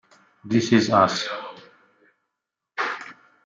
[0.43, 1.29] This Is Us